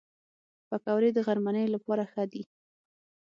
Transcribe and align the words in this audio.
پکورې 0.69 1.09
د 1.13 1.19
غرمنۍ 1.27 1.65
لپاره 1.75 2.03
ښه 2.11 2.23
دي 2.31 2.43